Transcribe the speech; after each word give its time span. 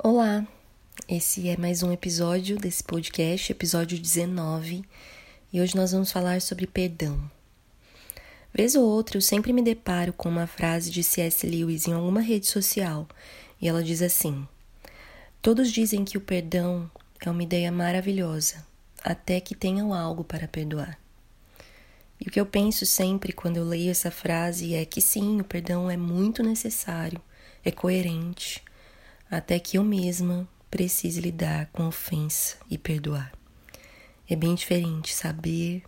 Olá, 0.00 0.46
esse 1.08 1.48
é 1.48 1.56
mais 1.56 1.82
um 1.82 1.90
episódio 1.90 2.56
desse 2.56 2.84
podcast, 2.84 3.50
episódio 3.50 3.98
19, 3.98 4.84
e 5.52 5.60
hoje 5.60 5.74
nós 5.74 5.90
vamos 5.90 6.12
falar 6.12 6.40
sobre 6.40 6.68
perdão. 6.68 7.28
Vez 8.54 8.76
ou 8.76 8.84
outra 8.84 9.16
eu 9.16 9.20
sempre 9.20 9.52
me 9.52 9.60
deparo 9.60 10.12
com 10.12 10.28
uma 10.28 10.46
frase 10.46 10.88
de 10.88 11.02
C.S. 11.02 11.44
Lewis 11.44 11.88
em 11.88 11.94
alguma 11.94 12.20
rede 12.20 12.46
social, 12.46 13.08
e 13.60 13.66
ela 13.66 13.82
diz 13.82 14.00
assim: 14.00 14.46
Todos 15.42 15.72
dizem 15.72 16.04
que 16.04 16.16
o 16.16 16.20
perdão 16.20 16.88
é 17.20 17.28
uma 17.28 17.42
ideia 17.42 17.72
maravilhosa, 17.72 18.64
até 19.02 19.40
que 19.40 19.56
tenham 19.56 19.92
algo 19.92 20.22
para 20.22 20.46
perdoar. 20.46 20.96
E 22.20 22.28
o 22.28 22.30
que 22.30 22.38
eu 22.38 22.46
penso 22.46 22.86
sempre 22.86 23.32
quando 23.32 23.56
eu 23.56 23.64
leio 23.64 23.90
essa 23.90 24.12
frase 24.12 24.74
é 24.74 24.84
que 24.84 25.00
sim, 25.00 25.40
o 25.40 25.44
perdão 25.44 25.90
é 25.90 25.96
muito 25.96 26.40
necessário, 26.40 27.20
é 27.64 27.72
coerente 27.72 28.62
até 29.30 29.58
que 29.58 29.76
eu 29.78 29.84
mesma 29.84 30.48
precise 30.70 31.20
lidar 31.20 31.66
com 31.72 31.86
ofensa 31.86 32.56
e 32.70 32.78
perdoar. 32.78 33.32
É 34.28 34.36
bem 34.36 34.54
diferente 34.54 35.14
saber 35.14 35.82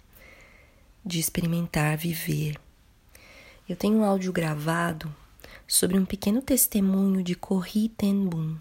de 1.04 1.18
experimentar, 1.18 1.96
viver. 1.96 2.58
Eu 3.68 3.76
tenho 3.76 3.98
um 3.98 4.04
áudio 4.04 4.32
gravado 4.32 5.14
sobre 5.66 5.98
um 5.98 6.04
pequeno 6.04 6.42
testemunho 6.42 7.22
de 7.22 7.34
Corrie 7.34 7.88
ten 7.88 8.26
Boom. 8.26 8.56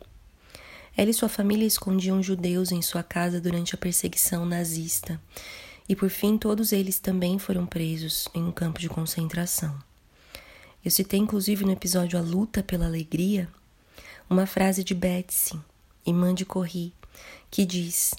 Ela 0.96 1.10
e 1.10 1.14
sua 1.14 1.30
família 1.30 1.66
escondiam 1.66 2.22
judeus 2.22 2.72
em 2.72 2.82
sua 2.82 3.04
casa 3.04 3.40
durante 3.40 3.74
a 3.74 3.78
perseguição 3.78 4.46
nazista, 4.46 5.20
e 5.88 5.96
por 5.96 6.10
fim 6.10 6.38
todos 6.38 6.72
eles 6.72 7.00
também 7.00 7.40
foram 7.40 7.66
presos 7.66 8.28
em 8.34 8.44
um 8.44 8.52
campo 8.52 8.80
de 8.80 8.90
concentração. 8.90 9.78
Eu 10.84 10.92
citei 10.92 11.20
inclusive 11.20 11.66
no 11.66 11.72
episódio 11.72 12.20
A 12.20 12.22
Luta 12.22 12.62
pela 12.62 12.86
Alegria 12.86 13.50
uma 14.30 14.46
frase 14.46 14.84
de 14.84 14.94
Betsy, 14.94 15.60
irmã 16.06 16.36
de 16.36 16.46
Corri, 16.46 16.94
que 17.50 17.66
diz: 17.66 18.14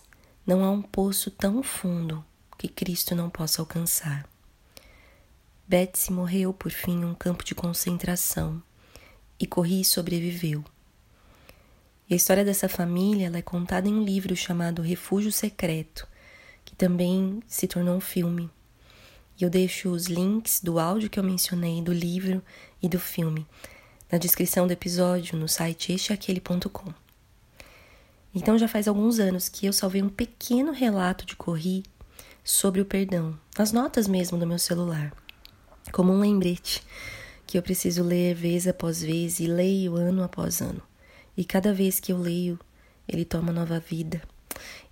Não 0.45 0.65
há 0.65 0.71
um 0.71 0.83
poço 0.83 1.31
tão 1.31 1.63
fundo 1.63 2.25
que 2.59 2.67
Cristo 2.67 3.15
não 3.15 3.31
possa 3.31 3.63
alcançar. 3.63 4.29
Betsy 5.69 6.13
morreu 6.13 6.53
por 6.53 6.73
fim 6.73 7.03
em 7.03 7.05
um 7.05 7.15
campo 7.15 7.45
de 7.45 7.55
concentração 7.55 8.61
e 9.39 9.47
Corri 9.47 9.85
sobreviveu. 9.85 10.65
E 12.09 12.15
a 12.15 12.17
história 12.17 12.45
dessa 12.45 12.69
família 12.69 13.31
é 13.33 13.43
contada 13.43 13.89
em 13.89 13.95
um 13.95 14.03
livro 14.03 14.35
chamado 14.35 14.83
Refúgio 14.83 15.31
Secreto, 15.31 16.09
que 16.65 16.75
também 16.75 17.41
se 17.47 17.69
tornou 17.69 17.97
um 17.97 18.01
filme. 18.01 18.51
E 19.41 19.45
eu 19.45 19.49
deixo 19.49 19.91
os 19.91 20.07
links 20.07 20.61
do 20.61 20.81
áudio 20.81 21.09
que 21.09 21.21
eu 21.21 21.25
mencionei, 21.25 21.81
do 21.81 21.93
livro 21.93 22.43
e 22.83 22.89
do 22.89 22.99
filme 22.99 23.47
na 24.11 24.19
descrição 24.19 24.67
do 24.67 24.73
episódio 24.73 25.39
no 25.39 25.49
site 25.49 25.95
esteaquele.com. 25.95 26.93
Então 28.35 28.59
já 28.59 28.69
faz 28.69 28.89
alguns 28.89 29.19
anos 29.19 29.49
que 29.49 29.67
eu 29.67 29.73
salvei 29.73 30.03
um 30.03 30.09
pequeno 30.09 30.73
relato 30.73 31.25
de 31.25 31.37
Corri 31.37 31.85
sobre 32.45 32.81
o 32.81 32.85
perdão, 32.85 33.39
as 33.57 33.73
notas 33.73 34.09
mesmo 34.09 34.39
do 34.39 34.47
meu 34.47 34.59
celular, 34.59 35.13
como 35.93 36.13
um 36.13 36.21
lembrete 36.21 36.83
que 37.47 37.59
eu 37.59 37.63
preciso 37.63 38.03
ler 38.03 38.35
vez 38.35 38.67
após 38.69 39.03
vez 39.03 39.41
e 39.41 39.47
leio 39.47 39.97
ano 39.97 40.23
após 40.23 40.61
ano. 40.61 40.83
E 41.37 41.45
cada 41.45 41.73
vez 41.73 41.99
que 41.99 42.13
eu 42.13 42.19
leio, 42.19 42.59
ele 43.09 43.25
toma 43.25 43.53
nova 43.53 43.81
vida. 43.81 44.23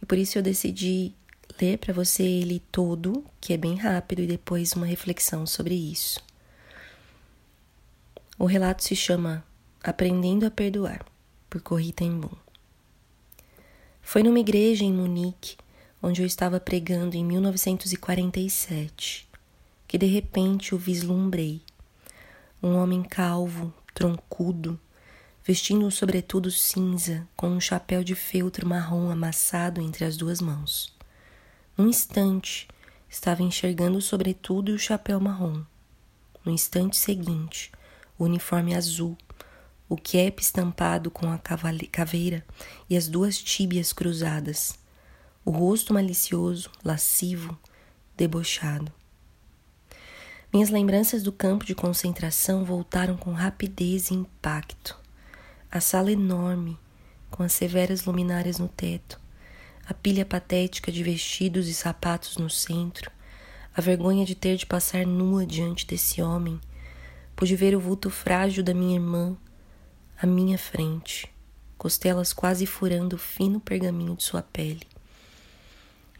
E 0.02 0.06
por 0.06 0.18
isso 0.18 0.38
eu 0.38 0.42
decidi 0.42 1.14
ler 1.60 1.78
para 1.78 1.94
você 1.94 2.22
ele 2.24 2.60
todo, 2.72 3.24
que 3.40 3.52
é 3.52 3.56
bem 3.56 3.76
rápido, 3.76 4.22
e 4.22 4.26
depois 4.26 4.72
uma 4.72 4.86
reflexão 4.86 5.46
sobre 5.46 5.74
isso. 5.74 6.20
O 8.40 8.46
relato 8.46 8.84
se 8.84 8.94
chama 8.94 9.44
Aprendendo 9.82 10.46
a 10.46 10.50
Perdoar, 10.50 11.04
por 11.50 11.60
Corrie 11.60 11.92
ten 11.92 12.20
Boom. 12.20 12.36
Foi 14.00 14.22
numa 14.22 14.38
igreja 14.38 14.84
em 14.84 14.92
Munique, 14.92 15.56
onde 16.00 16.22
eu 16.22 16.26
estava 16.26 16.60
pregando 16.60 17.16
em 17.16 17.24
1947, 17.24 19.28
que 19.88 19.98
de 19.98 20.06
repente 20.06 20.72
o 20.72 20.78
vislumbrei. 20.78 21.60
Um 22.62 22.76
homem 22.76 23.02
calvo, 23.02 23.74
troncudo, 23.92 24.78
vestindo 25.44 25.84
um 25.84 25.90
sobretudo 25.90 26.48
cinza, 26.48 27.26
com 27.34 27.48
um 27.48 27.60
chapéu 27.60 28.04
de 28.04 28.14
feltro 28.14 28.68
marrom 28.68 29.10
amassado 29.10 29.80
entre 29.80 30.04
as 30.04 30.16
duas 30.16 30.40
mãos. 30.40 30.96
Num 31.76 31.88
instante, 31.88 32.68
estava 33.10 33.42
enxergando 33.42 33.98
o 33.98 34.02
sobretudo 34.02 34.70
e 34.70 34.74
o 34.74 34.78
chapéu 34.78 35.18
marrom. 35.18 35.64
No 36.44 36.52
instante 36.52 36.96
seguinte, 36.96 37.72
o 38.18 38.24
uniforme 38.24 38.74
azul, 38.74 39.16
o 39.88 39.96
cap 39.96 40.42
estampado 40.42 41.10
com 41.10 41.30
a 41.30 41.38
caveira 41.38 42.44
e 42.90 42.96
as 42.96 43.08
duas 43.08 43.38
tíbias 43.38 43.92
cruzadas, 43.92 44.78
o 45.44 45.50
rosto 45.50 45.94
malicioso, 45.94 46.70
lascivo, 46.84 47.58
debochado. 48.16 48.92
Minhas 50.52 50.70
lembranças 50.70 51.22
do 51.22 51.30
campo 51.30 51.64
de 51.64 51.74
concentração 51.74 52.64
voltaram 52.64 53.16
com 53.16 53.32
rapidez 53.32 54.10
e 54.10 54.14
impacto. 54.14 54.98
A 55.70 55.80
sala 55.80 56.10
enorme, 56.10 56.78
com 57.30 57.42
as 57.42 57.52
severas 57.52 58.04
luminárias 58.04 58.58
no 58.58 58.68
teto, 58.68 59.20
a 59.86 59.94
pilha 59.94 60.24
patética 60.24 60.90
de 60.90 61.02
vestidos 61.02 61.68
e 61.68 61.74
sapatos 61.74 62.36
no 62.36 62.50
centro, 62.50 63.10
a 63.74 63.80
vergonha 63.80 64.24
de 64.24 64.34
ter 64.34 64.56
de 64.56 64.66
passar 64.66 65.06
nua 65.06 65.46
diante 65.46 65.86
desse 65.86 66.20
homem 66.20 66.60
Pude 67.38 67.54
ver 67.54 67.76
o 67.76 67.78
vulto 67.78 68.10
frágil 68.10 68.64
da 68.64 68.74
minha 68.74 68.96
irmã 68.96 69.36
à 70.20 70.26
minha 70.26 70.58
frente, 70.58 71.32
costelas 71.76 72.32
quase 72.32 72.66
furando 72.66 73.14
o 73.14 73.18
fino 73.18 73.60
pergaminho 73.60 74.16
de 74.16 74.24
sua 74.24 74.42
pele. 74.42 74.84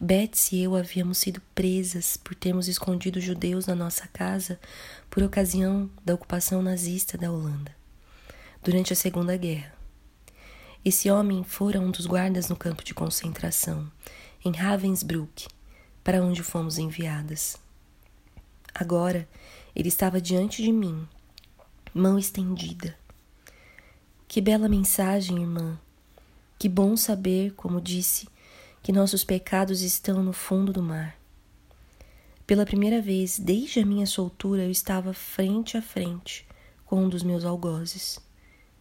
Betsy 0.01 0.55
e 0.55 0.63
eu 0.63 0.77
havíamos 0.77 1.19
sido 1.19 1.43
presas 1.57 2.17
por 2.17 2.37
termos 2.37 2.69
escondido 2.69 3.21
judeus 3.21 3.67
na 3.67 3.75
nossa 3.75 4.07
casa 4.07 4.61
por 5.11 5.25
ocasião 5.25 5.91
da 6.05 6.15
ocupação 6.15 6.63
nazista 6.63 7.19
da 7.19 7.33
Holanda, 7.33 7.75
durante 8.63 8.93
a 8.93 8.97
Segunda 8.97 9.37
Guerra. 9.37 9.75
Esse 10.85 11.11
homem 11.11 11.43
fora 11.43 11.81
um 11.81 11.91
dos 11.91 12.07
guardas 12.07 12.49
no 12.49 12.55
campo 12.55 12.85
de 12.85 12.95
concentração, 12.95 13.91
em 14.45 14.53
Ravensbrück, 14.53 15.49
para 16.05 16.23
onde 16.23 16.45
fomos 16.45 16.79
enviadas. 16.79 17.59
Agora 18.73 19.29
ele 19.79 19.89
estava 19.89 20.21
diante 20.21 20.61
de 20.61 20.73
mim, 20.73 21.07
mão 21.95 22.19
estendida. 22.19 22.99
Que 24.27 24.41
bela 24.41 24.69
mensagem, 24.69 25.39
irmã. 25.39 25.79
Que 26.59 26.69
bom 26.69 26.97
saber, 26.97 27.53
como 27.55 27.81
disse, 27.81 28.29
que 28.83 28.91
nossos 28.91 29.23
pecados 29.23 29.81
estão 29.81 30.21
no 30.21 30.33
fundo 30.33 30.73
do 30.73 30.83
mar. 30.83 31.17
Pela 32.45 32.67
primeira 32.67 33.01
vez 33.01 33.39
desde 33.39 33.79
a 33.79 33.87
minha 33.87 34.05
soltura, 34.05 34.65
eu 34.65 34.71
estava 34.71 35.13
frente 35.13 35.77
a 35.77 35.83
frente 35.83 36.45
com 36.85 37.05
um 37.05 37.09
dos 37.09 37.23
meus 37.23 37.45
algozes 37.45 38.19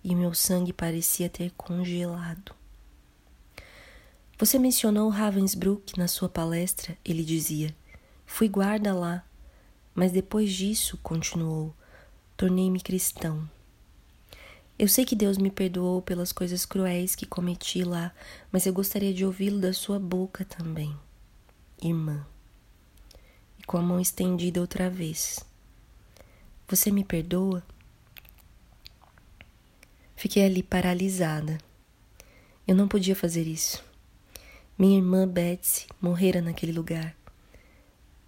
e 0.03 0.15
meu 0.15 0.33
sangue 0.33 0.73
parecia 0.73 1.29
ter 1.29 1.51
congelado. 1.51 2.55
Você 4.39 4.57
mencionou 4.57 5.09
Ravensbrück 5.09 5.95
na 5.95 6.07
sua 6.07 6.27
palestra, 6.27 6.97
ele 7.05 7.23
dizia. 7.23 7.75
Fui 8.25 8.49
guarda 8.49 8.95
lá 8.95 9.23
mas 9.97 10.11
depois 10.11 10.53
disso, 10.53 10.95
continuou, 11.01 11.73
tornei-me 12.37 12.79
cristão. 12.79 13.49
Eu 14.77 14.87
sei 14.87 15.03
que 15.03 15.15
Deus 15.15 15.39
me 15.39 15.49
perdoou 15.49 16.03
pelas 16.03 16.31
coisas 16.31 16.67
cruéis 16.67 17.15
que 17.15 17.25
cometi 17.25 17.83
lá, 17.83 18.13
mas 18.51 18.67
eu 18.67 18.73
gostaria 18.73 19.11
de 19.11 19.25
ouvi-lo 19.25 19.59
da 19.59 19.73
sua 19.73 19.97
boca 19.97 20.45
também, 20.45 20.95
irmã. 21.81 22.23
E 23.57 23.63
com 23.63 23.75
a 23.79 23.81
mão 23.81 23.99
estendida 23.99 24.61
outra 24.61 24.87
vez. 24.87 25.43
Você 26.67 26.91
me 26.91 27.03
perdoa? 27.03 27.63
Fiquei 30.15 30.45
ali 30.45 30.61
paralisada. 30.61 31.57
Eu 32.67 32.75
não 32.75 32.87
podia 32.87 33.15
fazer 33.15 33.47
isso. 33.47 33.83
Minha 34.77 34.97
irmã 34.97 35.27
Betsy 35.27 35.87
morrera 35.99 36.39
naquele 36.39 36.71
lugar. 36.71 37.15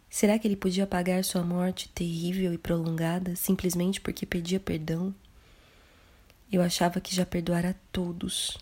Será 0.09 0.39
que 0.39 0.47
ele 0.47 0.55
podia 0.55 0.87
pagar 0.87 1.23
sua 1.23 1.43
morte 1.43 1.87
terrível 1.89 2.51
e 2.51 2.57
prolongada 2.57 3.35
simplesmente 3.35 4.01
porque 4.01 4.25
pedia 4.25 4.59
perdão? 4.59 5.13
Eu 6.51 6.63
achava 6.63 6.99
que 6.99 7.15
já 7.15 7.25
perdoara 7.25 7.69
a 7.71 7.75
todos. 7.91 8.57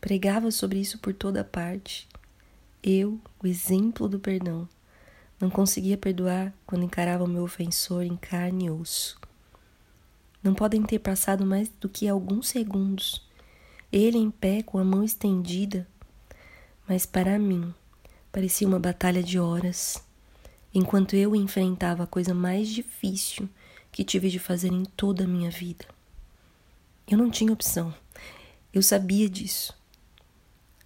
Pregava 0.00 0.50
sobre 0.50 0.78
isso 0.78 0.98
por 0.98 1.12
toda 1.12 1.44
parte. 1.44 2.08
Eu, 2.82 3.20
o 3.42 3.46
exemplo 3.46 4.08
do 4.08 4.18
perdão, 4.18 4.66
não 5.38 5.50
conseguia 5.50 5.98
perdoar 5.98 6.54
quando 6.66 6.84
encarava 6.84 7.24
o 7.24 7.28
meu 7.28 7.42
ofensor 7.42 8.02
em 8.02 8.16
carne 8.16 8.66
e 8.66 8.70
osso. 8.70 9.20
Não 10.42 10.54
podem 10.54 10.82
ter 10.82 11.00
passado 11.00 11.44
mais 11.44 11.68
do 11.68 11.88
que 11.88 12.08
alguns 12.08 12.48
segundos, 12.48 13.28
ele 13.92 14.16
em 14.16 14.30
pé 14.30 14.62
com 14.62 14.78
a 14.78 14.84
mão 14.84 15.02
estendida, 15.02 15.86
mas 16.88 17.04
para 17.04 17.38
mim 17.38 17.74
parecia 18.30 18.66
uma 18.66 18.78
batalha 18.78 19.22
de 19.22 19.38
horas, 19.38 20.02
enquanto 20.74 21.14
eu 21.14 21.34
enfrentava 21.34 22.04
a 22.04 22.06
coisa 22.06 22.34
mais 22.34 22.68
difícil 22.68 23.48
que 23.90 24.04
tive 24.04 24.28
de 24.28 24.38
fazer 24.38 24.72
em 24.72 24.84
toda 24.84 25.24
a 25.24 25.26
minha 25.26 25.50
vida. 25.50 25.86
Eu 27.06 27.16
não 27.16 27.30
tinha 27.30 27.52
opção. 27.52 27.94
Eu 28.72 28.82
sabia 28.82 29.28
disso. 29.28 29.74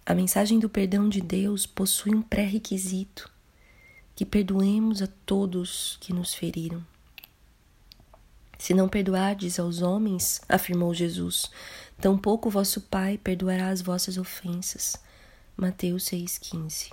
A 0.05 0.13
mensagem 0.13 0.59
do 0.59 0.69
perdão 0.69 1.07
de 1.07 1.21
Deus 1.21 1.65
possui 1.65 2.15
um 2.15 2.21
pré-requisito: 2.21 3.29
que 4.15 4.25
perdoemos 4.25 5.01
a 5.01 5.07
todos 5.25 5.97
que 6.01 6.13
nos 6.13 6.33
feriram. 6.33 6.85
Se 8.57 8.73
não 8.73 8.87
perdoardes 8.87 9.59
aos 9.59 9.81
homens, 9.81 10.39
afirmou 10.47 10.93
Jesus, 10.93 11.51
tampouco 11.99 12.49
vosso 12.49 12.79
Pai 12.79 13.17
perdoará 13.17 13.69
as 13.69 13.81
vossas 13.81 14.17
ofensas. 14.17 14.95
Mateus 15.57 16.05
6,15. 16.05 16.91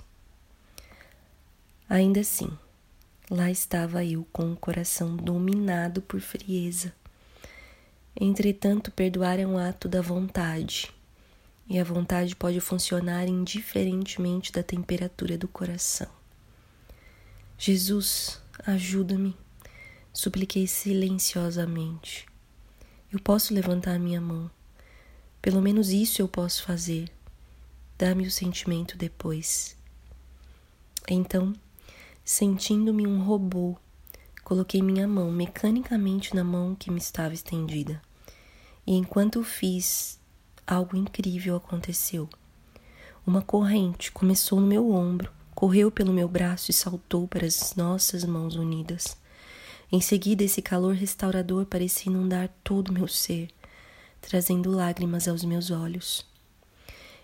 Ainda 1.89 2.19
assim, 2.19 2.49
lá 3.31 3.49
estava 3.49 4.05
eu 4.05 4.27
com 4.31 4.51
o 4.51 4.55
coração 4.55 5.15
dominado 5.15 6.01
por 6.03 6.19
frieza 6.19 6.93
Entretanto, 8.19 8.91
perdoar 8.91 9.39
é 9.39 9.47
um 9.47 9.57
ato 9.57 9.87
da 9.87 10.01
vontade, 10.01 10.93
e 11.67 11.79
a 11.79 11.83
vontade 11.83 12.35
pode 12.35 12.59
funcionar 12.59 13.27
indiferentemente 13.27 14.51
da 14.51 14.61
temperatura 14.61 15.37
do 15.37 15.47
coração. 15.47 16.09
Jesus, 17.57 18.41
ajuda-me, 18.65 19.35
supliquei 20.11 20.67
silenciosamente. 20.67 22.25
Eu 23.11 23.19
posso 23.19 23.53
levantar 23.53 23.97
minha 23.97 24.19
mão, 24.19 24.51
pelo 25.41 25.61
menos 25.61 25.89
isso 25.89 26.21
eu 26.21 26.27
posso 26.27 26.63
fazer. 26.63 27.09
Dá-me 27.97 28.27
o 28.27 28.31
sentimento 28.31 28.97
depois. 28.97 29.77
Então, 31.07 31.53
sentindo-me 32.23 33.05
um 33.05 33.23
robô, 33.23 33.77
Coloquei 34.51 34.81
minha 34.81 35.07
mão 35.07 35.31
mecanicamente 35.31 36.35
na 36.35 36.43
mão 36.43 36.75
que 36.75 36.91
me 36.91 36.97
estava 36.97 37.33
estendida. 37.33 38.01
E 38.85 38.95
enquanto 38.95 39.43
fiz, 39.43 40.19
algo 40.67 40.97
incrível 40.97 41.55
aconteceu. 41.55 42.27
Uma 43.25 43.41
corrente 43.41 44.11
começou 44.11 44.59
no 44.59 44.67
meu 44.67 44.91
ombro, 44.91 45.31
correu 45.55 45.89
pelo 45.89 46.11
meu 46.11 46.27
braço 46.27 46.69
e 46.71 46.73
saltou 46.73 47.27
para 47.29 47.45
as 47.45 47.75
nossas 47.75 48.25
mãos 48.25 48.55
unidas. 48.55 49.15
Em 49.89 50.01
seguida, 50.01 50.43
esse 50.43 50.61
calor 50.61 50.95
restaurador 50.95 51.65
parecia 51.65 52.11
inundar 52.11 52.49
todo 52.63 52.89
o 52.89 52.93
meu 52.93 53.07
ser, 53.07 53.49
trazendo 54.19 54.71
lágrimas 54.71 55.27
aos 55.29 55.45
meus 55.45 55.69
olhos. 55.69 56.25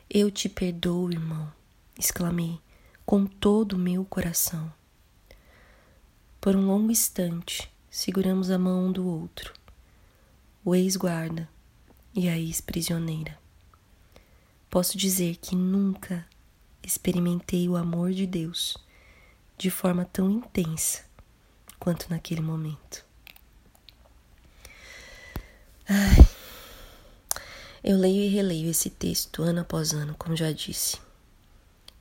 Eu 0.10 0.30
te 0.32 0.48
perdoo, 0.48 1.12
irmão, 1.12 1.52
exclamei, 2.00 2.60
com 3.06 3.26
todo 3.26 3.74
o 3.74 3.80
meu 3.80 4.06
coração. 4.06 4.72
Por 6.48 6.56
um 6.56 6.66
longo 6.66 6.90
instante, 6.90 7.70
seguramos 7.90 8.50
a 8.50 8.58
mão 8.58 8.86
um 8.86 8.92
do 8.94 9.06
outro, 9.06 9.52
o 10.64 10.74
ex-guarda 10.74 11.50
e 12.16 12.30
a 12.30 12.38
ex-prisioneira. 12.38 13.38
Posso 14.70 14.98
dizer 14.98 15.36
que 15.36 15.58
nunca 15.58 16.26
experimentei 16.82 17.68
o 17.68 17.76
amor 17.76 18.14
de 18.14 18.26
Deus 18.26 18.78
de 19.58 19.70
forma 19.70 20.06
tão 20.06 20.32
intensa 20.32 21.04
quanto 21.78 22.10
naquele 22.10 22.40
momento. 22.40 23.04
Ai, 25.86 26.30
eu 27.84 27.98
leio 27.98 28.22
e 28.22 28.30
releio 28.30 28.72
esse 28.72 28.90
texto 28.90 29.44
ano 29.44 29.60
após 29.60 29.92
ano, 29.92 30.16
como 30.18 30.34
já 30.34 30.50
disse. 30.54 31.07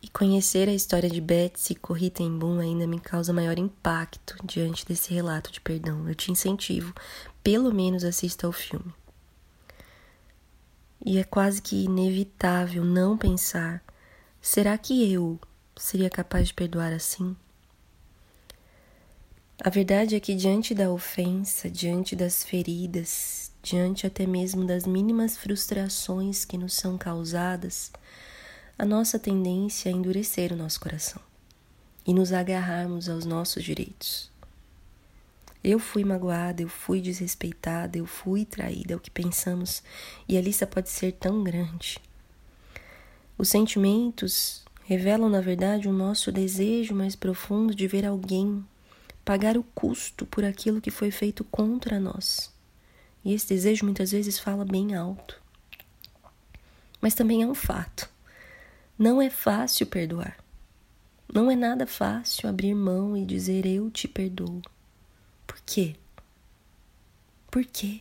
E 0.06 0.08
conhecer 0.11 0.69
a 0.69 0.73
história 0.73 1.11
de 1.11 1.20
Betsy 1.20 1.75
Corrie 1.75 2.11
ten 2.11 2.38
Boom 2.38 2.61
ainda 2.61 2.87
me 2.87 3.00
causa 3.00 3.32
maior 3.32 3.58
impacto 3.58 4.37
diante 4.44 4.87
desse 4.87 5.12
relato 5.12 5.50
de 5.50 5.61
perdão. 5.61 6.08
Eu 6.08 6.14
te 6.14 6.31
incentivo, 6.31 6.94
pelo 7.43 7.75
menos 7.75 8.05
assista 8.05 8.47
ao 8.47 8.53
filme. 8.53 8.94
E 11.05 11.19
é 11.19 11.25
quase 11.25 11.61
que 11.61 11.87
inevitável 11.87 12.85
não 12.85 13.19
pensar: 13.19 13.82
será 14.41 14.79
que 14.79 15.12
eu 15.12 15.41
seria 15.76 16.08
capaz 16.08 16.47
de 16.47 16.55
perdoar 16.55 16.93
assim? 16.93 17.37
A 19.61 19.70
verdade 19.70 20.14
é 20.14 20.20
que, 20.20 20.37
diante 20.37 20.73
da 20.73 20.88
ofensa, 20.88 21.69
diante 21.69 22.14
das 22.14 22.44
feridas, 22.44 23.50
diante 23.61 24.06
até 24.06 24.25
mesmo 24.25 24.64
das 24.64 24.87
mínimas 24.87 25.37
frustrações 25.37 26.44
que 26.44 26.56
nos 26.56 26.75
são 26.75 26.97
causadas, 26.97 27.91
a 28.78 28.84
nossa 28.84 29.19
tendência 29.19 29.88
é 29.88 29.93
endurecer 29.93 30.52
o 30.52 30.56
nosso 30.56 30.78
coração 30.78 31.23
e 32.06 32.12
nos 32.12 32.31
agarrarmos 32.31 33.08
aos 33.08 33.25
nossos 33.25 33.64
direitos. 33.64 34.31
Eu 35.64 35.78
fui 35.78 36.05
magoada, 36.05 36.61
eu 36.61 36.69
fui 36.69 37.00
desrespeitada, 37.00 37.96
eu 37.96 38.05
fui 38.05 38.44
traída, 38.44 38.93
é 38.93 38.96
o 38.96 39.00
que 39.00 39.11
pensamos, 39.11 39.82
e 40.28 40.37
a 40.37 40.43
lista 40.43 40.67
pode 40.67 40.90
ser 40.90 41.12
tão 41.12 41.43
grande. 41.43 41.99
Os 43.38 43.49
sentimentos 43.49 44.62
revelam, 44.84 45.31
na 45.31 45.40
verdade, 45.40 45.88
o 45.88 45.93
nosso 45.93 46.31
desejo 46.31 46.94
mais 46.94 47.17
profundo 47.17 47.75
de 47.75 47.88
ver 47.88 48.05
alguém 48.05 48.62
pagar 49.25 49.56
o 49.56 49.64
custo 49.75 50.26
por 50.26 50.44
aquilo 50.44 50.82
que 50.82 50.90
foi 50.90 51.11
feito 51.11 51.43
contra 51.44 51.99
nós. 51.99 52.52
E 53.25 53.32
esse 53.32 53.49
desejo 53.49 53.87
muitas 53.87 54.12
vezes 54.12 54.38
fala 54.38 54.67
bem 54.67 54.94
alto. 54.94 55.40
Mas 57.00 57.14
também 57.14 57.43
é 57.43 57.46
um 57.46 57.55
fato 57.55 58.14
não 58.98 59.20
é 59.20 59.28
fácil 59.28 59.87
perdoar. 59.87 60.38
Não 61.32 61.50
é 61.50 61.56
nada 61.56 61.87
fácil 61.87 62.48
abrir 62.48 62.75
mão 62.75 63.16
e 63.16 63.26
dizer 63.26 63.66
eu 63.66 63.90
te 63.90 64.08
perdoo. 64.08 64.62
Por 65.46 65.58
quê? 65.66 65.96
Por 67.50 67.64
quê? 67.64 68.00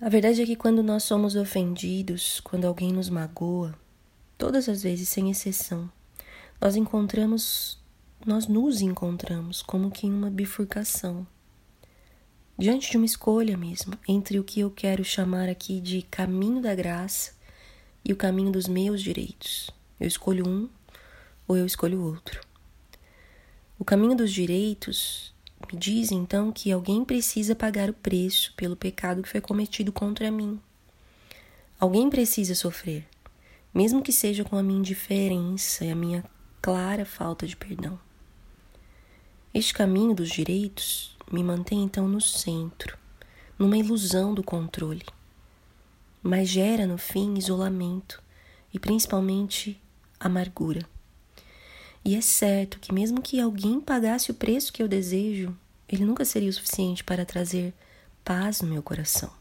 A 0.00 0.08
verdade 0.08 0.42
é 0.42 0.46
que 0.46 0.56
quando 0.56 0.82
nós 0.82 1.04
somos 1.04 1.36
ofendidos, 1.36 2.40
quando 2.40 2.64
alguém 2.64 2.92
nos 2.92 3.08
magoa, 3.08 3.72
todas 4.36 4.68
as 4.68 4.82
vezes 4.82 5.08
sem 5.08 5.30
exceção, 5.30 5.88
nós 6.60 6.74
encontramos, 6.74 7.78
nós 8.26 8.48
nos 8.48 8.80
encontramos 8.80 9.62
como 9.62 9.92
que 9.92 10.08
em 10.08 10.12
uma 10.12 10.30
bifurcação. 10.30 11.24
Diante 12.58 12.90
de 12.90 12.96
uma 12.96 13.06
escolha 13.06 13.56
mesmo, 13.56 13.94
entre 14.08 14.40
o 14.40 14.44
que 14.44 14.58
eu 14.58 14.70
quero 14.70 15.04
chamar 15.04 15.48
aqui 15.48 15.80
de 15.80 16.02
caminho 16.02 16.60
da 16.60 16.74
graça 16.74 17.40
e 18.04 18.12
o 18.12 18.16
caminho 18.16 18.50
dos 18.50 18.66
meus 18.66 19.02
direitos. 19.02 19.70
Eu 19.98 20.06
escolho 20.06 20.48
um 20.48 20.68
ou 21.46 21.56
eu 21.56 21.66
escolho 21.66 22.02
outro. 22.02 22.40
O 23.78 23.84
caminho 23.84 24.16
dos 24.16 24.32
direitos 24.32 25.34
me 25.72 25.78
diz 25.78 26.10
então 26.10 26.50
que 26.50 26.72
alguém 26.72 27.04
precisa 27.04 27.54
pagar 27.54 27.90
o 27.90 27.94
preço 27.94 28.52
pelo 28.56 28.76
pecado 28.76 29.22
que 29.22 29.28
foi 29.28 29.40
cometido 29.40 29.92
contra 29.92 30.30
mim. 30.30 30.60
Alguém 31.78 32.08
precisa 32.10 32.54
sofrer, 32.54 33.06
mesmo 33.74 34.02
que 34.02 34.12
seja 34.12 34.44
com 34.44 34.56
a 34.56 34.62
minha 34.62 34.78
indiferença 34.78 35.84
e 35.84 35.90
a 35.90 35.96
minha 35.96 36.24
clara 36.60 37.04
falta 37.04 37.46
de 37.46 37.56
perdão. 37.56 37.98
Este 39.54 39.74
caminho 39.74 40.14
dos 40.14 40.30
direitos 40.30 41.16
me 41.30 41.42
mantém 41.42 41.82
então 41.82 42.08
no 42.08 42.20
centro, 42.20 42.96
numa 43.58 43.76
ilusão 43.76 44.34
do 44.34 44.42
controle 44.42 45.04
mas 46.22 46.48
gera 46.48 46.86
no 46.86 46.96
fim 46.96 47.34
isolamento 47.36 48.22
e 48.72 48.78
principalmente 48.78 49.80
amargura. 50.18 50.86
E 52.04 52.14
é 52.16 52.20
certo 52.20 52.78
que, 52.80 52.92
mesmo 52.92 53.20
que 53.20 53.40
alguém 53.40 53.80
pagasse 53.80 54.30
o 54.30 54.34
preço 54.34 54.72
que 54.72 54.82
eu 54.82 54.88
desejo, 54.88 55.56
ele 55.88 56.04
nunca 56.04 56.24
seria 56.24 56.50
o 56.50 56.52
suficiente 56.52 57.04
para 57.04 57.24
trazer 57.24 57.74
paz 58.24 58.60
no 58.60 58.68
meu 58.68 58.82
coração. 58.82 59.32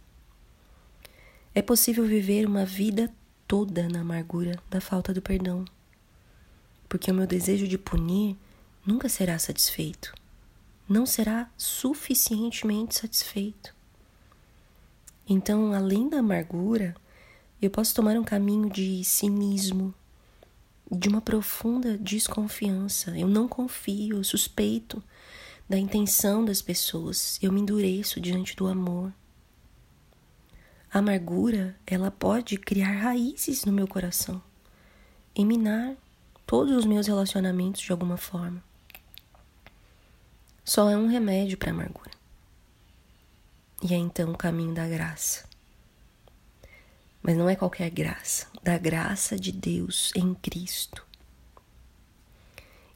É 1.53 1.61
possível 1.61 2.05
viver 2.05 2.45
uma 2.45 2.65
vida 2.65 3.11
toda 3.47 3.87
na 3.89 4.01
amargura 4.01 4.57
da 4.69 4.79
falta 4.79 5.13
do 5.13 5.21
perdão, 5.21 5.65
porque 6.87 7.11
o 7.11 7.13
meu 7.13 7.27
desejo 7.27 7.67
de 7.67 7.77
punir 7.77 8.37
nunca 8.85 9.09
será 9.09 9.37
satisfeito, 9.37 10.13
não 10.87 11.05
será 11.05 11.49
suficientemente 11.57 12.95
satisfeito. 12.95 13.73
Então, 15.33 15.71
além 15.71 16.09
da 16.09 16.19
amargura, 16.19 16.93
eu 17.61 17.69
posso 17.69 17.95
tomar 17.95 18.17
um 18.17 18.23
caminho 18.23 18.69
de 18.69 19.01
cinismo, 19.05 19.93
de 20.91 21.07
uma 21.07 21.21
profunda 21.21 21.97
desconfiança. 21.97 23.17
Eu 23.17 23.29
não 23.29 23.47
confio, 23.47 24.17
eu 24.17 24.25
suspeito 24.25 25.01
da 25.69 25.77
intenção 25.77 26.43
das 26.43 26.61
pessoas, 26.61 27.39
eu 27.41 27.49
me 27.49 27.61
endureço 27.61 28.19
diante 28.19 28.57
do 28.57 28.67
amor. 28.67 29.13
A 30.93 30.99
amargura, 30.99 31.77
ela 31.87 32.11
pode 32.11 32.57
criar 32.57 32.91
raízes 32.91 33.63
no 33.63 33.71
meu 33.71 33.87
coração 33.87 34.43
e 35.33 35.45
minar 35.45 35.95
todos 36.45 36.75
os 36.75 36.85
meus 36.85 37.07
relacionamentos 37.07 37.79
de 37.79 37.91
alguma 37.93 38.17
forma. 38.17 38.61
Só 40.65 40.89
é 40.89 40.97
um 40.97 41.07
remédio 41.07 41.57
para 41.57 41.71
a 41.71 41.73
amargura. 41.73 42.20
E 43.83 43.93
é 43.93 43.97
então 43.97 44.31
o 44.31 44.37
caminho 44.37 44.73
da 44.73 44.87
graça. 44.87 45.49
Mas 47.23 47.35
não 47.35 47.49
é 47.49 47.55
qualquer 47.55 47.89
graça, 47.89 48.47
da 48.63 48.77
graça 48.77 49.37
de 49.39 49.51
Deus 49.51 50.11
em 50.15 50.33
Cristo. 50.35 51.05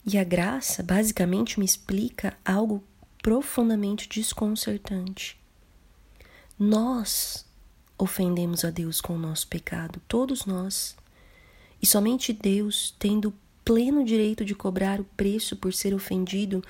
E 0.06 0.18
a 0.18 0.24
graça 0.24 0.84
basicamente 0.84 1.60
me 1.60 1.66
explica 1.66 2.38
algo 2.46 2.84
profundamente 3.22 4.08
desconcertante. 4.08 5.36
Nós 6.60 7.46
ofendemos 7.98 8.64
a 8.64 8.70
Deus 8.70 9.02
com 9.02 9.16
o 9.16 9.20
nosso 9.20 9.48
pecado, 9.48 10.00
todos 10.08 10.46
nós. 10.46 10.96
E 11.82 11.86
somente 11.88 12.32
Deus, 12.32 12.96
tendo 13.00 13.34
pleno 13.64 14.06
direito 14.06 14.46
de 14.46 14.54
cobrar 14.54 15.00
o 15.00 15.06
preço 15.18 15.56
por 15.56 15.74
ser 15.74 15.94
ofendido, 15.94 16.64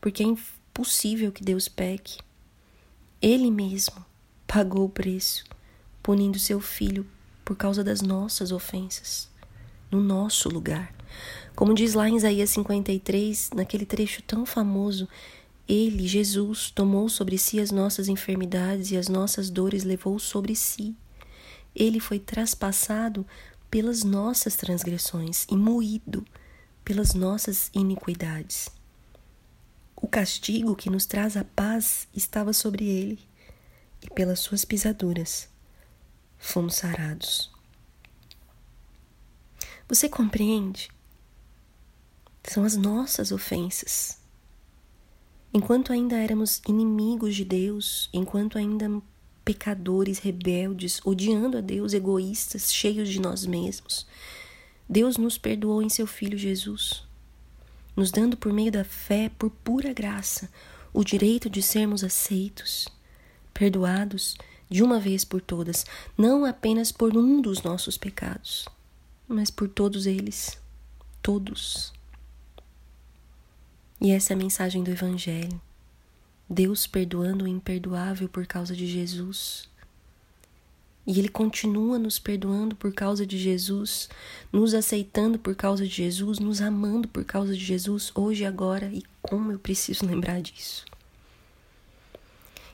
porque 0.00 0.22
é 0.22 0.26
impossível 0.26 1.32
que 1.32 1.42
Deus 1.42 1.66
peque. 1.68 2.18
Ele 3.22 3.52
mesmo 3.52 4.04
pagou 4.48 4.86
o 4.86 4.88
preço, 4.88 5.44
punindo 6.02 6.40
seu 6.40 6.60
filho 6.60 7.06
por 7.44 7.56
causa 7.56 7.84
das 7.84 8.02
nossas 8.02 8.50
ofensas, 8.50 9.30
no 9.88 10.00
nosso 10.00 10.48
lugar. 10.48 10.92
Como 11.54 11.72
diz 11.72 11.94
lá 11.94 12.08
em 12.08 12.16
Isaías 12.16 12.50
53, 12.50 13.50
naquele 13.54 13.86
trecho 13.86 14.22
tão 14.22 14.44
famoso, 14.44 15.08
ele, 15.68 16.08
Jesus, 16.08 16.72
tomou 16.72 17.08
sobre 17.08 17.38
si 17.38 17.60
as 17.60 17.70
nossas 17.70 18.08
enfermidades 18.08 18.90
e 18.90 18.96
as 18.96 19.06
nossas 19.06 19.50
dores 19.50 19.84
levou 19.84 20.18
sobre 20.18 20.56
si. 20.56 20.96
Ele 21.76 22.00
foi 22.00 22.18
traspassado 22.18 23.24
pelas 23.70 24.02
nossas 24.02 24.56
transgressões 24.56 25.46
e 25.48 25.56
moído 25.56 26.24
pelas 26.84 27.14
nossas 27.14 27.70
iniquidades. 27.72 28.68
O 30.02 30.08
castigo 30.08 30.74
que 30.74 30.90
nos 30.90 31.06
traz 31.06 31.36
a 31.36 31.44
paz 31.44 32.08
estava 32.12 32.52
sobre 32.52 32.84
ele, 32.84 33.20
e 34.02 34.10
pelas 34.10 34.40
suas 34.40 34.64
pisaduras 34.64 35.48
fomos 36.36 36.74
sarados. 36.74 37.52
Você 39.88 40.08
compreende? 40.08 40.90
São 42.42 42.64
as 42.64 42.76
nossas 42.76 43.30
ofensas. 43.30 44.18
Enquanto 45.54 45.92
ainda 45.92 46.16
éramos 46.16 46.60
inimigos 46.66 47.36
de 47.36 47.44
Deus, 47.44 48.10
enquanto 48.12 48.58
ainda 48.58 49.00
pecadores, 49.44 50.18
rebeldes, 50.18 51.00
odiando 51.04 51.58
a 51.58 51.60
Deus, 51.60 51.92
egoístas, 51.92 52.72
cheios 52.72 53.08
de 53.08 53.20
nós 53.20 53.46
mesmos, 53.46 54.04
Deus 54.88 55.16
nos 55.16 55.38
perdoou 55.38 55.80
em 55.80 55.88
seu 55.88 56.08
Filho 56.08 56.36
Jesus, 56.36 57.06
nos 57.96 58.10
dando 58.10 58.36
por 58.36 58.52
meio 58.52 58.72
da 58.72 58.84
fé, 58.84 59.30
por 59.38 59.50
pura 59.50 59.92
graça, 59.92 60.50
o 60.92 61.04
direito 61.04 61.48
de 61.48 61.62
sermos 61.62 62.04
aceitos, 62.04 62.86
perdoados 63.52 64.36
de 64.68 64.82
uma 64.82 64.98
vez 64.98 65.24
por 65.24 65.40
todas, 65.40 65.84
não 66.16 66.44
apenas 66.44 66.90
por 66.90 67.16
um 67.16 67.40
dos 67.40 67.62
nossos 67.62 67.98
pecados, 67.98 68.66
mas 69.28 69.50
por 69.50 69.68
todos 69.68 70.06
eles, 70.06 70.58
todos. 71.22 71.92
E 74.00 74.10
essa 74.10 74.32
é 74.32 74.34
a 74.34 74.38
mensagem 74.38 74.82
do 74.82 74.90
Evangelho. 74.90 75.60
Deus 76.48 76.86
perdoando 76.86 77.44
o 77.44 77.48
imperdoável 77.48 78.28
por 78.28 78.46
causa 78.46 78.74
de 78.74 78.86
Jesus. 78.86 79.70
E 81.06 81.18
Ele 81.18 81.28
continua 81.28 81.98
nos 81.98 82.18
perdoando 82.18 82.76
por 82.76 82.92
causa 82.92 83.26
de 83.26 83.36
Jesus, 83.36 84.08
nos 84.52 84.72
aceitando 84.72 85.38
por 85.38 85.54
causa 85.54 85.84
de 85.84 85.90
Jesus, 85.90 86.38
nos 86.38 86.60
amando 86.60 87.08
por 87.08 87.24
causa 87.24 87.54
de 87.54 87.64
Jesus, 87.64 88.12
hoje 88.14 88.44
e 88.44 88.46
agora, 88.46 88.86
e 88.86 89.02
como 89.20 89.50
eu 89.50 89.58
preciso 89.58 90.06
lembrar 90.06 90.40
disso. 90.40 90.84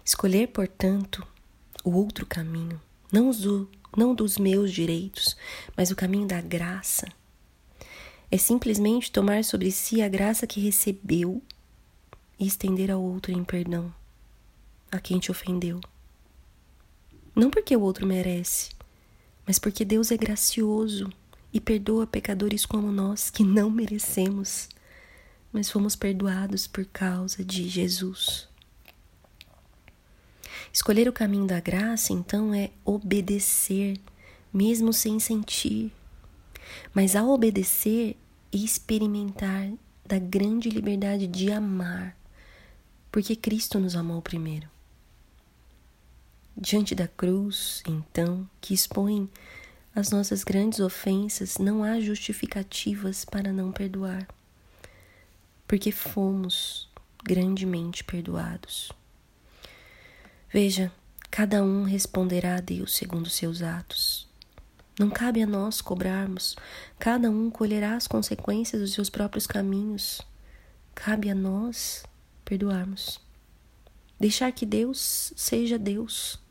Escolher, 0.05 0.49
portanto, 0.49 1.27
o 1.83 1.91
outro 1.93 2.27
caminho, 2.27 2.81
não, 3.11 3.31
do, 3.31 3.69
não 3.97 4.15
dos 4.15 4.37
meus 4.37 4.73
direitos, 4.73 5.37
mas 5.77 5.91
o 5.91 5.97
caminho 5.97 6.27
da 6.27 6.41
graça, 6.41 7.07
é 8.31 8.37
simplesmente 8.37 9.11
tomar 9.11 9.43
sobre 9.43 9.71
si 9.71 10.03
a 10.03 10.09
graça 10.09 10.47
que 10.47 10.61
recebeu 10.61 11.43
e 12.39 12.47
estender 12.47 12.91
ao 12.91 13.03
outro 13.03 13.33
em 13.33 13.43
perdão, 13.43 13.93
a 14.91 15.01
quem 15.01 15.19
te 15.19 15.31
ofendeu. 15.31 15.81
Não 17.39 17.51
porque 17.51 17.77
o 17.77 17.81
outro 17.83 18.05
merece, 18.05 18.71
mas 19.47 19.61
porque 19.61 19.85
Deus 19.85 20.11
é 20.11 20.17
gracioso 20.17 21.09
e 21.53 21.61
perdoa 21.61 22.05
pecadores 22.05 22.67
como 22.67 22.91
nós 22.91 23.31
que 23.31 23.45
não 23.45 23.71
merecemos, 23.71 24.69
mas 25.53 25.71
fomos 25.71 25.95
perdoados 25.95 26.67
por 26.67 26.85
causa 26.87 27.45
de 27.45 27.69
Jesus. 27.69 28.49
Escolher 30.73 31.09
o 31.09 31.13
caminho 31.13 31.47
da 31.47 31.61
graça, 31.61 32.13
então, 32.13 32.53
é 32.53 32.73
obedecer, 32.85 34.01
mesmo 34.53 34.93
sem 34.93 35.21
sentir, 35.21 35.93
mas 36.93 37.15
ao 37.15 37.29
obedecer 37.29 38.17
e 38.51 38.65
experimentar 38.65 39.71
da 40.05 40.19
grande 40.19 40.69
liberdade 40.71 41.29
de 41.29 41.53
amar, 41.53 42.19
porque 43.13 43.37
Cristo 43.37 43.79
nos 43.79 43.95
amou 43.95 44.21
primeiro. 44.21 44.69
Diante 46.61 46.93
da 46.93 47.07
cruz, 47.07 47.85
então, 47.87 48.49
que 48.61 48.75
expõe 48.75 49.31
as 49.95 50.11
nossas 50.11 50.43
grandes 50.43 50.81
ofensas, 50.81 51.57
não 51.59 51.85
há 51.85 52.01
justificativas 52.01 53.25
para 53.25 53.53
não 53.53 53.71
perdoar, 53.71 54.27
porque 55.69 55.93
fomos 55.93 56.91
grandemente 57.25 58.03
perdoados. 58.03 58.91
Veja, 60.53 60.91
cada 61.31 61.63
um 61.63 61.85
responderá 61.85 62.57
a 62.57 62.61
Deus 62.61 62.97
segundo 62.97 63.31
seus 63.31 63.63
atos. 63.63 64.27
Não 64.99 65.11
cabe 65.11 65.41
a 65.41 65.47
nós 65.47 65.81
cobrarmos, 65.81 66.57
cada 66.99 67.31
um 67.31 67.51
colherá 67.51 67.95
as 67.95 68.09
consequências 68.09 68.83
dos 68.83 68.95
seus 68.95 69.09
próprios 69.09 69.47
caminhos. 69.47 70.21
Cabe 70.93 71.31
a 71.31 71.37
nós 71.37 72.03
perdoarmos. 72.45 73.21
Deixar 74.19 74.51
que 74.51 74.67
Deus 74.67 75.33
seja 75.37 75.79
Deus. 75.79 76.48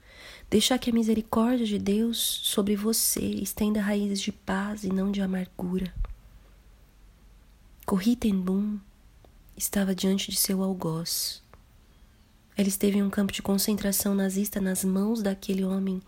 Deixar 0.49 0.79
que 0.79 0.89
a 0.89 0.93
misericórdia 0.93 1.65
de 1.65 1.77
Deus 1.77 2.17
sobre 2.17 2.75
você 2.75 3.19
estenda 3.19 3.81
raízes 3.81 4.21
de 4.21 4.31
paz 4.31 4.85
e 4.85 4.87
não 4.87 5.11
de 5.11 5.21
amargura. 5.21 5.93
Corrie 7.85 8.15
ten 8.15 8.39
Boom 8.39 8.79
estava 9.57 9.93
diante 9.93 10.31
de 10.31 10.37
seu 10.37 10.63
algoz. 10.63 11.43
Ela 12.55 12.67
esteve 12.69 12.97
em 12.97 13.03
um 13.03 13.09
campo 13.09 13.33
de 13.33 13.41
concentração 13.41 14.15
nazista 14.15 14.61
nas 14.61 14.85
mãos 14.85 15.21
daquele 15.21 15.65
homem 15.65 16.01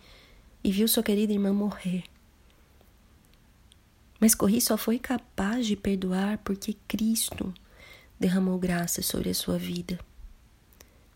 e 0.64 0.72
viu 0.72 0.88
sua 0.88 1.04
querida 1.04 1.34
irmã 1.34 1.52
morrer. 1.52 2.04
Mas 4.20 4.34
Corri 4.34 4.62
só 4.62 4.78
foi 4.78 5.00
capaz 5.00 5.66
de 5.66 5.76
perdoar 5.76 6.38
porque 6.40 6.76
Cristo 6.88 7.54
derramou 8.20 8.58
graça 8.58 9.02
sobre 9.02 9.30
a 9.30 9.34
sua 9.34 9.58
vida. 9.58 10.00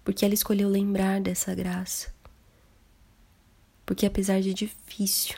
Porque 0.03 0.25
ela 0.25 0.34
escolheu 0.34 0.70
lembrar 0.70 1.22
dessa 1.22 1.56
graça. 1.56 2.13
Porque 3.86 4.06
apesar 4.06 4.42
de 4.42 4.54
difícil, 4.54 5.38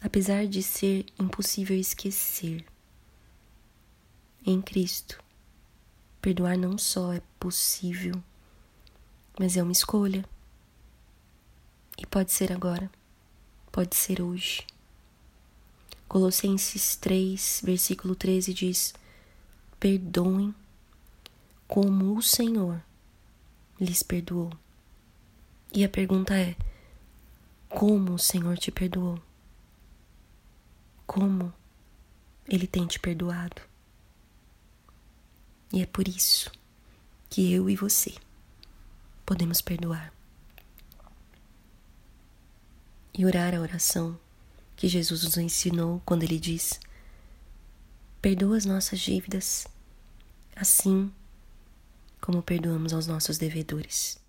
apesar 0.00 0.46
de 0.46 0.62
ser 0.62 1.06
impossível 1.18 1.78
esquecer, 1.78 2.64
em 4.46 4.60
Cristo, 4.60 5.22
perdoar 6.20 6.56
não 6.56 6.76
só 6.76 7.12
é 7.12 7.22
possível, 7.40 8.22
mas 9.38 9.56
é 9.56 9.62
uma 9.62 9.72
escolha. 9.72 10.24
E 11.96 12.06
pode 12.06 12.32
ser 12.32 12.52
agora, 12.52 12.90
pode 13.72 13.96
ser 13.96 14.20
hoje. 14.20 14.66
Colossenses 16.06 16.96
3, 16.96 17.62
versículo 17.64 18.14
13 18.14 18.52
diz: 18.52 18.94
Perdoem 19.80 20.54
como 21.66 22.16
o 22.16 22.22
Senhor 22.22 22.82
lhes 23.80 24.02
perdoou. 24.02 24.52
E 25.74 25.82
a 25.82 25.88
pergunta 25.88 26.38
é: 26.38 26.54
como 27.68 28.14
o 28.14 28.18
Senhor 28.18 28.56
te 28.56 28.70
perdoou? 28.70 29.20
Como 31.04 31.52
ele 32.48 32.68
tem 32.68 32.86
te 32.86 33.00
perdoado? 33.00 33.60
E 35.72 35.82
é 35.82 35.86
por 35.86 36.06
isso 36.06 36.48
que 37.28 37.52
eu 37.52 37.68
e 37.68 37.74
você 37.74 38.14
podemos 39.26 39.60
perdoar. 39.60 40.14
E 43.12 43.26
orar 43.26 43.52
a 43.52 43.60
oração 43.60 44.16
que 44.76 44.86
Jesus 44.86 45.24
nos 45.24 45.36
ensinou 45.36 46.00
quando 46.06 46.22
ele 46.22 46.38
diz: 46.38 46.78
Perdoa 48.22 48.56
as 48.56 48.64
nossas 48.64 49.00
dívidas, 49.00 49.66
assim 50.54 51.12
como 52.20 52.44
perdoamos 52.44 52.92
aos 52.92 53.08
nossos 53.08 53.38
devedores. 53.38 54.22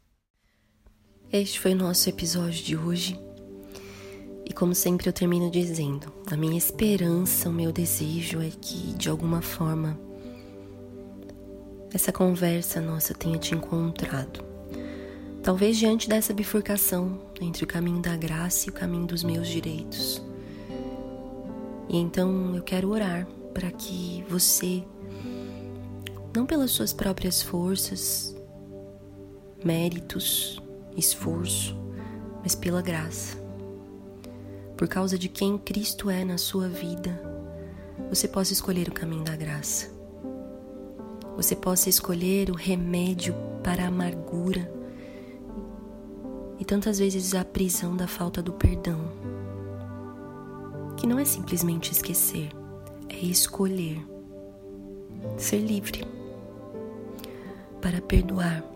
Este 1.33 1.59
foi 1.59 1.73
o 1.73 1.77
nosso 1.77 2.07
episódio 2.07 2.63
de 2.63 2.77
hoje. 2.77 3.19
E 4.45 4.53
como 4.53 4.75
sempre 4.75 5.09
eu 5.09 5.13
termino 5.13 5.49
dizendo, 5.49 6.13
a 6.27 6.37
minha 6.37 6.57
esperança, 6.57 7.49
o 7.49 7.53
meu 7.53 7.71
desejo 7.71 8.41
é 8.41 8.49
que 8.49 8.93
de 8.93 9.09
alguma 9.09 9.41
forma 9.41 9.99
essa 11.91 12.11
conversa 12.11 12.79
nossa 12.79 13.13
tenha 13.13 13.39
te 13.39 13.55
encontrado. 13.55 14.45
Talvez 15.41 15.77
diante 15.77 16.07
dessa 16.07 16.31
bifurcação 16.31 17.19
entre 17.41 17.63
o 17.63 17.67
caminho 17.67 18.01
da 18.01 18.15
graça 18.15 18.67
e 18.67 18.69
o 18.69 18.73
caminho 18.73 19.07
dos 19.07 19.23
meus 19.23 19.47
direitos. 19.47 20.21
E 21.89 21.97
então 21.97 22.55
eu 22.55 22.61
quero 22.61 22.89
orar 22.89 23.27
para 23.53 23.71
que 23.71 24.23
você, 24.29 24.83
não 26.35 26.45
pelas 26.45 26.71
suas 26.71 26.93
próprias 26.93 27.41
forças, 27.41 28.35
méritos, 29.63 30.61
esforço, 30.95 31.77
mas 32.41 32.55
pela 32.55 32.81
graça, 32.81 33.37
por 34.77 34.87
causa 34.87 35.17
de 35.17 35.29
quem 35.29 35.57
Cristo 35.57 36.09
é 36.09 36.23
na 36.25 36.37
sua 36.37 36.67
vida, 36.67 37.19
você 38.09 38.27
possa 38.27 38.53
escolher 38.53 38.89
o 38.89 38.93
caminho 38.93 39.23
da 39.23 39.35
graça. 39.35 39.93
Você 41.35 41.55
possa 41.55 41.89
escolher 41.89 42.49
o 42.49 42.55
remédio 42.55 43.35
para 43.63 43.83
a 43.83 43.87
amargura 43.87 44.71
e 46.59 46.63
tantas 46.63 46.99
vezes 46.99 47.35
a 47.35 47.43
prisão 47.43 47.95
da 47.95 48.07
falta 48.07 48.41
do 48.41 48.53
perdão 48.53 48.99
que 50.95 51.05
não 51.05 51.19
é 51.19 51.25
simplesmente 51.25 51.91
esquecer, 51.91 52.49
é 53.09 53.17
escolher 53.17 54.01
ser 55.37 55.59
livre 55.59 56.05
para 57.81 58.01
perdoar. 58.01 58.74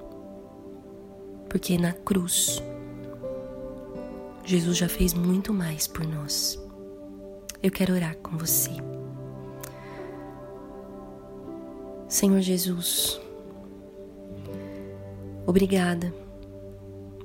Porque 1.50 1.77
na 1.77 1.94
cruz, 1.94 2.62
Jesus 4.46 4.77
já 4.77 4.88
fez 4.88 5.13
muito 5.13 5.53
mais 5.53 5.88
por 5.88 6.06
nós. 6.06 6.60
Eu 7.62 7.72
quero 7.72 7.94
orar 7.94 8.15
com 8.18 8.38
você. 8.38 8.72
Senhor 12.08 12.41
Jesus, 12.41 13.20
obrigada, 15.46 16.12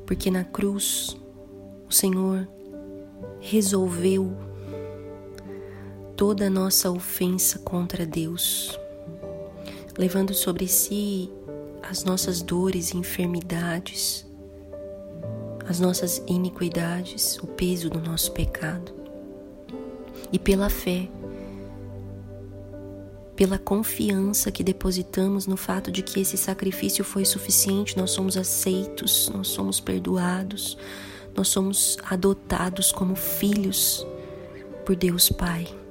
porque 0.05 0.31
na 0.31 0.45
cruz 0.45 1.17
o 1.89 1.93
Senhor 1.93 2.47
resolveu 3.41 4.37
toda 6.17 6.47
a 6.47 6.51
nossa 6.51 6.91
ofensa 6.91 7.59
contra 7.61 8.05
Deus, 8.05 8.79
levando 9.97 10.35
sobre 10.35 10.69
si 10.69 11.31
as 11.91 12.05
nossas 12.05 12.43
dores 12.43 12.91
e 12.93 12.97
enfermidades, 12.97 14.27
as 15.69 15.81
nossas 15.81 16.23
iniquidades, 16.27 17.39
o 17.39 17.47
peso 17.47 17.89
do 17.89 18.01
nosso 18.01 18.33
pecado. 18.33 18.93
E 20.33 20.39
pela 20.39 20.69
fé, 20.69 21.09
pela 23.37 23.59
confiança 23.59 24.51
que 24.51 24.63
depositamos 24.63 25.47
no 25.47 25.57
fato 25.57 25.91
de 25.91 26.03
que 26.03 26.21
esse 26.21 26.37
sacrifício 26.37 27.05
foi 27.05 27.25
suficiente, 27.25 27.97
nós 27.97 28.11
somos 28.11 28.37
aceitos, 28.37 29.29
nós 29.35 29.49
somos 29.49 29.81
perdoados, 29.81 30.79
nós 31.37 31.49
somos 31.49 31.99
adotados 32.09 32.93
como 32.93 33.17
filhos 33.17 34.07
por 34.85 34.95
Deus 34.95 35.31
Pai. 35.31 35.84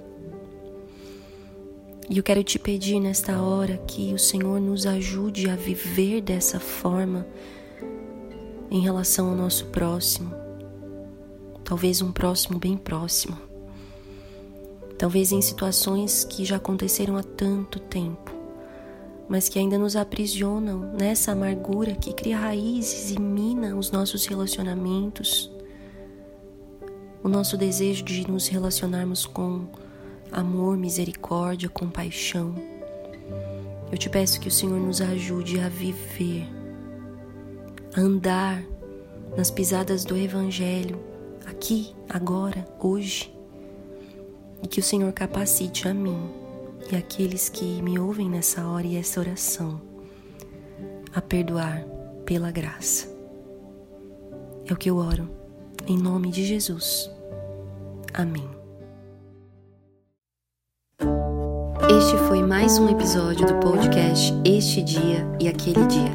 E 2.09 2.17
eu 2.17 2.23
quero 2.23 2.43
te 2.43 2.59
pedir 2.59 2.99
nesta 2.99 3.41
hora 3.41 3.77
que 3.87 4.13
o 4.13 4.19
Senhor 4.19 4.59
nos 4.59 4.85
ajude 4.85 5.49
a 5.49 5.55
viver 5.55 6.21
dessa 6.21 6.59
forma 6.59 7.25
em 8.69 8.81
relação 8.81 9.29
ao 9.29 9.35
nosso 9.35 9.67
próximo. 9.67 10.35
Talvez 11.63 12.01
um 12.01 12.11
próximo 12.11 12.59
bem 12.59 12.75
próximo. 12.75 13.37
Talvez 14.97 15.31
em 15.31 15.41
situações 15.41 16.25
que 16.25 16.43
já 16.43 16.57
aconteceram 16.57 17.15
há 17.15 17.23
tanto 17.23 17.79
tempo, 17.79 18.31
mas 19.29 19.47
que 19.47 19.57
ainda 19.57 19.77
nos 19.77 19.95
aprisionam 19.95 20.93
nessa 20.99 21.31
amargura 21.31 21.95
que 21.95 22.13
cria 22.13 22.37
raízes 22.37 23.11
e 23.11 23.19
mina 23.19 23.75
os 23.75 23.91
nossos 23.91 24.25
relacionamentos. 24.25 25.49
O 27.23 27.29
nosso 27.29 27.57
desejo 27.57 28.03
de 28.03 28.29
nos 28.29 28.47
relacionarmos 28.49 29.25
com 29.25 29.67
amor, 30.33 30.75
misericórdia, 30.75 31.69
compaixão. 31.69 32.55
Eu 33.91 33.97
te 33.97 34.09
peço 34.09 34.39
que 34.39 34.47
o 34.47 34.51
Senhor 34.51 34.79
nos 34.79 34.99
ajude 34.99 35.59
a 35.59 35.69
viver, 35.69 36.47
a 37.95 38.01
andar 38.01 38.63
nas 39.37 39.51
pisadas 39.51 40.03
do 40.03 40.17
Evangelho, 40.17 40.99
aqui, 41.45 41.93
agora, 42.09 42.67
hoje. 42.79 43.31
E 44.63 44.67
que 44.67 44.79
o 44.79 44.83
Senhor 44.83 45.11
capacite 45.13 45.87
a 45.87 45.93
mim 45.93 46.29
e 46.91 46.95
aqueles 46.95 47.49
que 47.49 47.81
me 47.81 47.99
ouvem 47.99 48.29
nessa 48.29 48.65
hora 48.67 48.87
e 48.87 48.95
essa 48.95 49.19
oração 49.19 49.81
a 51.13 51.21
perdoar 51.21 51.85
pela 52.25 52.49
graça. 52.49 53.07
É 54.65 54.73
o 54.73 54.77
que 54.77 54.89
eu 54.89 54.97
oro, 54.97 55.29
em 55.85 55.97
nome 55.97 56.31
de 56.31 56.43
Jesus. 56.45 57.11
Amém. 58.13 58.62
Este 61.89 62.17
foi 62.27 62.41
mais 62.41 62.77
um 62.79 62.89
episódio 62.89 63.45
do 63.45 63.55
podcast 63.55 64.33
Este 64.45 64.81
Dia 64.81 65.27
e 65.39 65.47
Aquele 65.47 65.85
Dia. 65.85 66.11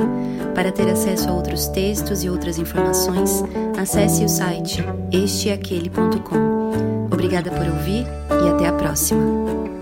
Para 0.55 0.73
ter 0.73 0.89
acesso 0.89 1.29
a 1.29 1.33
outros 1.33 1.69
textos 1.69 2.25
e 2.25 2.31
outras 2.31 2.59
informações, 2.59 3.43
acesse 3.79 4.25
o 4.25 4.29
site 4.29 4.83
esteaquele.com. 5.13 7.07
Obrigada 7.13 7.51
por 7.51 7.67
ouvir 7.67 8.07
e 8.45 8.49
até 8.49 8.67
a 8.67 8.73
próxima. 8.73 9.78